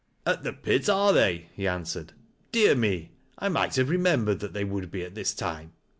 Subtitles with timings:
[0.25, 1.49] "At the pit, are they?
[1.53, 2.13] "he answered.
[2.51, 3.11] "Dear me!
[3.37, 5.73] 1 might have remembered that they would be at this time.